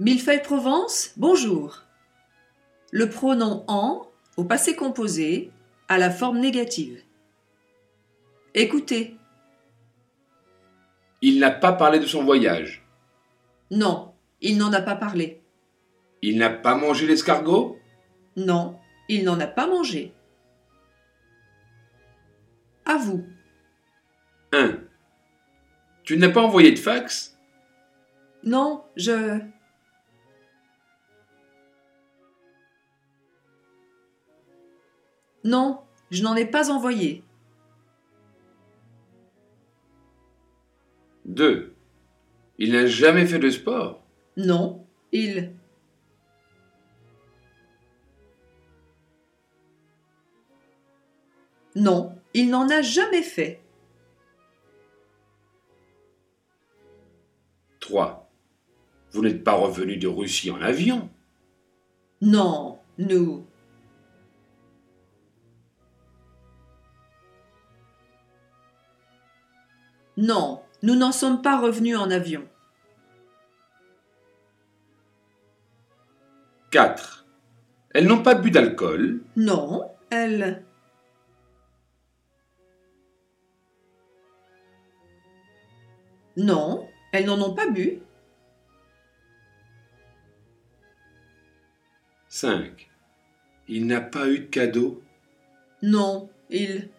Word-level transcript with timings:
Millefeuille 0.00 0.42
Provence, 0.42 1.12
bonjour. 1.16 1.82
Le 2.92 3.10
pronom 3.10 3.64
en 3.66 4.06
au 4.36 4.44
passé 4.44 4.76
composé 4.76 5.50
a 5.88 5.98
la 5.98 6.08
forme 6.08 6.38
négative. 6.38 7.02
Écoutez. 8.54 9.16
Il 11.20 11.40
n'a 11.40 11.50
pas 11.50 11.72
parlé 11.72 11.98
de 11.98 12.06
son 12.06 12.22
voyage. 12.22 12.86
Non, 13.72 14.14
il 14.40 14.56
n'en 14.56 14.72
a 14.72 14.80
pas 14.80 14.94
parlé. 14.94 15.42
Il 16.22 16.38
n'a 16.38 16.50
pas 16.50 16.76
mangé 16.76 17.04
l'escargot? 17.04 17.76
Non, 18.36 18.78
il 19.08 19.24
n'en 19.24 19.40
a 19.40 19.48
pas 19.48 19.66
mangé. 19.66 20.14
À 22.84 22.98
vous. 22.98 23.26
1. 24.52 24.78
Tu 26.04 26.16
n'as 26.18 26.28
pas 26.30 26.42
envoyé 26.42 26.70
de 26.70 26.78
fax? 26.78 27.36
Non, 28.44 28.84
je. 28.94 29.40
Non, 35.44 35.80
je 36.10 36.22
n'en 36.22 36.36
ai 36.36 36.46
pas 36.46 36.70
envoyé. 36.70 37.22
2. 41.24 41.74
Il 42.58 42.72
n'a 42.72 42.86
jamais 42.86 43.26
fait 43.26 43.38
de 43.38 43.50
sport? 43.50 44.02
Non, 44.36 44.84
il. 45.12 45.52
Non, 51.76 52.18
il 52.34 52.50
n'en 52.50 52.68
a 52.68 52.82
jamais 52.82 53.22
fait. 53.22 53.62
3. 57.80 58.30
Vous 59.12 59.22
n'êtes 59.22 59.44
pas 59.44 59.54
revenu 59.54 59.96
de 59.96 60.08
Russie 60.08 60.50
en 60.50 60.60
avion? 60.60 61.08
Non, 62.20 62.78
nous. 62.98 63.47
Non, 70.18 70.64
nous 70.82 70.96
n'en 70.96 71.12
sommes 71.12 71.42
pas 71.42 71.60
revenus 71.60 71.96
en 71.96 72.10
avion. 72.10 72.44
4. 76.72 77.24
Elles 77.90 78.08
n'ont 78.08 78.24
pas 78.24 78.34
bu 78.34 78.50
d'alcool? 78.50 79.22
Non, 79.36 79.94
elle. 80.10 80.64
Non, 86.36 86.88
elles 87.12 87.26
n'en 87.26 87.40
ont 87.40 87.54
pas 87.54 87.70
bu. 87.70 88.02
5. 92.28 92.90
Il 93.68 93.86
n'a 93.86 94.00
pas 94.00 94.26
eu 94.26 94.40
de 94.40 94.46
cadeau? 94.46 95.00
Non, 95.80 96.28
il. 96.50 96.90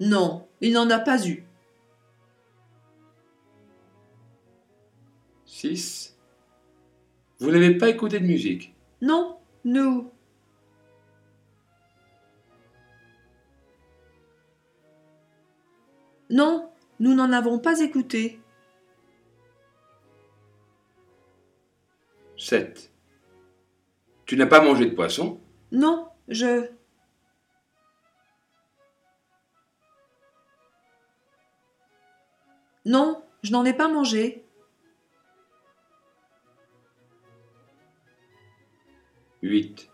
Non, 0.00 0.48
il 0.62 0.72
n'en 0.72 0.88
a 0.88 0.98
pas 0.98 1.26
eu. 1.26 1.44
6. 5.44 6.16
Vous 7.38 7.50
n'avez 7.50 7.76
pas 7.76 7.90
écouté 7.90 8.18
de 8.18 8.26
musique? 8.26 8.74
Non, 9.02 9.38
nous. 9.64 10.10
Non, 16.30 16.70
nous 16.98 17.14
n'en 17.14 17.32
avons 17.32 17.58
pas 17.58 17.80
écouté. 17.80 18.40
7. 22.38 22.90
Tu 24.24 24.36
n'as 24.36 24.46
pas 24.46 24.62
mangé 24.62 24.86
de 24.86 24.94
poisson? 24.94 25.40
Non, 25.72 26.08
je. 26.28 26.70
Non, 32.90 33.22
je 33.44 33.52
n'en 33.52 33.64
ai 33.64 33.72
pas 33.72 33.86
mangé. 33.86 34.44
8. 39.42 39.88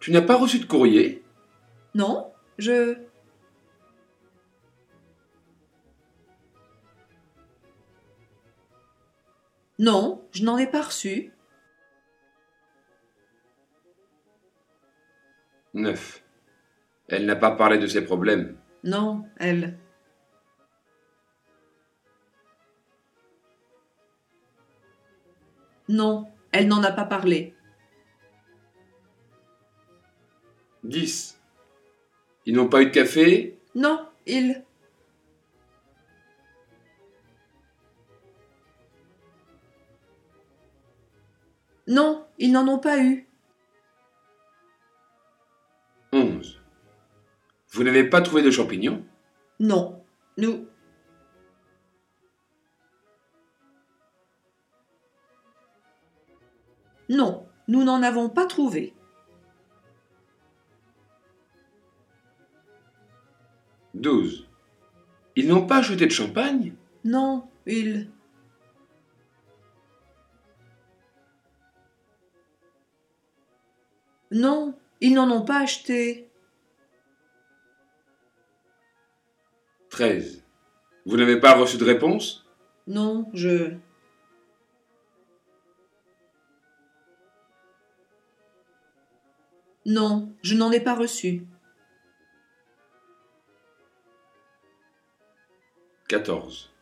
Tu 0.00 0.12
n'as 0.12 0.20
pas 0.20 0.36
reçu 0.36 0.58
de 0.58 0.66
courrier? 0.66 1.24
Non, 1.94 2.30
je. 2.58 2.98
Non, 9.78 10.22
je 10.32 10.44
n'en 10.44 10.58
ai 10.58 10.66
pas 10.66 10.82
reçu. 10.82 11.32
9. 15.72 16.22
Elle 17.08 17.24
n'a 17.24 17.36
pas 17.36 17.52
parlé 17.52 17.78
de 17.78 17.86
ses 17.86 18.04
problèmes 18.04 18.58
Non, 18.84 19.24
elle. 19.38 19.78
Non, 25.88 26.26
elle 26.52 26.68
n'en 26.68 26.82
a 26.82 26.92
pas 26.92 27.04
parlé. 27.04 27.54
10. 30.84 31.40
Ils 32.46 32.54
n'ont 32.54 32.68
pas 32.68 32.82
eu 32.82 32.86
de 32.86 32.90
café? 32.90 33.58
Non, 33.74 34.08
il. 34.26 34.62
Non, 41.88 42.26
ils 42.38 42.50
n'en 42.50 42.66
ont 42.66 42.78
pas 42.78 43.02
eu. 43.02 43.28
11. 46.12 46.60
Vous 47.70 47.84
n'avez 47.84 48.04
pas 48.08 48.22
trouvé 48.22 48.42
de 48.42 48.50
champignons? 48.50 49.04
Non, 49.60 50.04
nous. 50.36 50.66
Non, 57.08 57.46
nous 57.68 57.84
n'en 57.84 58.02
avons 58.02 58.28
pas 58.28 58.46
trouvé. 58.46 58.94
12. 63.94 64.46
Ils 65.36 65.48
n'ont 65.48 65.66
pas 65.66 65.78
acheté 65.78 66.06
de 66.06 66.10
champagne? 66.10 66.74
Non, 67.04 67.48
il. 67.66 68.10
Non, 74.30 74.74
ils 75.00 75.14
n'en 75.14 75.30
ont 75.30 75.44
pas 75.44 75.60
acheté. 75.60 76.28
13. 79.90 80.42
Vous 81.06 81.16
n'avez 81.16 81.40
pas 81.40 81.54
reçu 81.54 81.78
de 81.78 81.84
réponse? 81.84 82.44
Non, 82.86 83.30
je. 83.32 83.76
Non, 89.86 90.34
je 90.42 90.56
n'en 90.56 90.72
ai 90.72 90.80
pas 90.80 90.96
reçu. 90.96 91.46
14. 96.08 96.72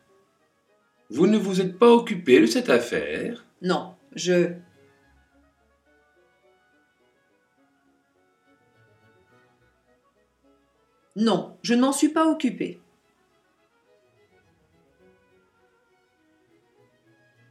Vous 1.11 1.27
ne 1.27 1.37
vous 1.37 1.61
êtes 1.61 1.77
pas 1.77 1.91
occupé 1.91 2.41
de 2.41 2.47
cette 2.47 2.71
affaire? 2.71 3.45
Non, 3.61 3.95
je. 4.15 4.53
Non, 11.15 11.57
je 11.61 11.75
ne 11.75 11.81
m'en 11.81 11.91
suis 11.91 12.09
pas 12.09 12.27
occupé. 12.27 12.81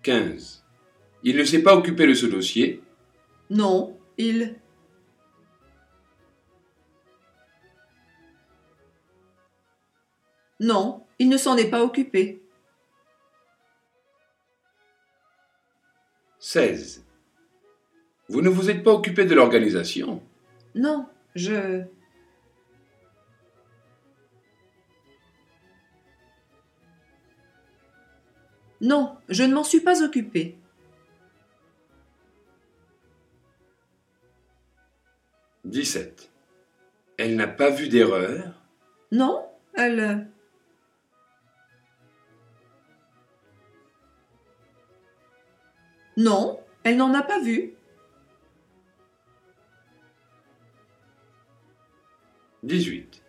15. 0.03 0.65
Il 1.23 1.37
ne 1.37 1.45
s'est 1.45 1.63
pas 1.63 1.77
occupé 1.77 2.09
de 2.09 2.15
ce 2.15 2.27
dossier? 2.27 2.83
Non, 3.51 3.97
il. 4.19 4.57
Non, 10.61 11.05
il 11.19 11.29
ne 11.29 11.37
s'en 11.37 11.57
est 11.57 11.71
pas 11.71 11.83
occupé. 11.83 12.43
16. 16.39 17.05
Vous 18.29 18.43
ne 18.43 18.49
vous 18.49 18.71
êtes 18.71 18.83
pas 18.83 18.93
occupé 18.93 19.25
de 19.25 19.35
l'organisation? 19.35 20.23
Non, 20.75 21.09
je. 21.35 21.85
Non, 28.81 29.17
je 29.29 29.43
ne 29.43 29.55
m'en 29.55 29.65
suis 29.65 29.81
pas 29.81 30.03
occupé. 30.03 30.59
17. 35.65 36.31
Elle 37.17 37.37
n'a 37.37 37.49
pas 37.49 37.71
vu 37.71 37.89
d'erreur? 37.89 38.63
Non, 39.11 39.49
elle. 39.75 40.29
Non, 46.17 46.61
elle 46.85 46.97
n'en 46.97 47.13
a 47.15 47.23
pas 47.23 47.41
vu. 47.41 47.75
18. 52.63 53.23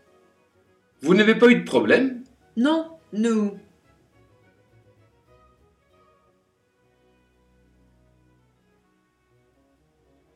Vous 1.01 1.13
n'avez 1.13 1.35
pas 1.35 1.47
eu 1.47 1.59
de 1.59 1.65
problème? 1.65 2.23
Non, 2.55 2.97
nous. 3.11 3.59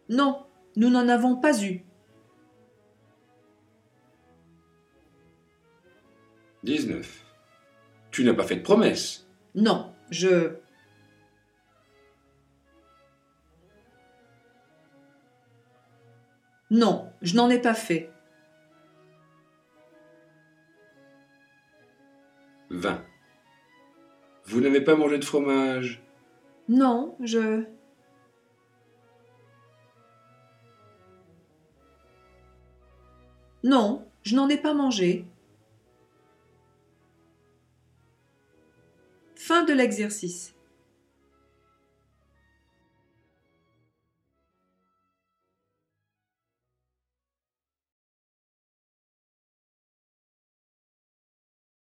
Non, 0.09 0.45
nous 0.75 0.89
n'en 0.89 1.07
avons 1.07 1.35
pas 1.35 1.63
eu. 1.63 1.81
19. 6.63 7.25
Tu 8.11 8.23
n'as 8.23 8.33
pas 8.33 8.43
fait 8.43 8.57
de 8.57 8.63
promesse? 8.63 9.27
Non, 9.55 9.93
je. 10.09 10.55
Non, 16.71 17.11
je 17.21 17.35
n'en 17.35 17.49
ai 17.49 17.59
pas 17.59 17.73
fait. 17.73 18.11
20. 22.69 23.03
Vous 24.45 24.61
n'avez 24.61 24.81
pas 24.81 24.95
mangé 24.95 25.17
de 25.17 25.25
fromage? 25.25 26.03
Non, 26.67 27.15
je. 27.21 27.65
Non, 33.63 34.07
je 34.23 34.35
n'en 34.35 34.47
ai 34.49 34.57
pas 34.57 34.73
mangé. 34.73 35.25
Fin 39.35 39.63
de 39.63 39.73
l'exercice. 39.73 40.53